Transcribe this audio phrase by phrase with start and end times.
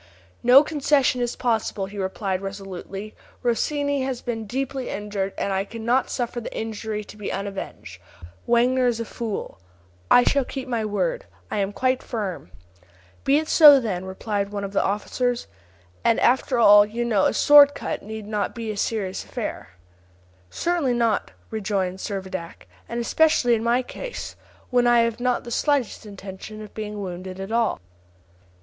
[0.41, 3.13] "No concession is possible," he replied, resolutely.
[3.43, 8.01] "Rossini has been deeply injured, and I cannot suffer the injury to be unavenged.
[8.47, 9.59] Wagner is a fool.
[10.09, 11.25] I shall keep my word.
[11.51, 12.49] I am quite firm."
[13.25, 15.45] "Be it so, then," replied one of the officers;
[16.03, 19.69] "and after all, you know, a sword cut need not be a very serious affair."
[20.49, 24.35] "Certainly not," rejoined Servadac; "and especially in my case,
[24.71, 27.79] when I have not the slightest intention of being wounded at all."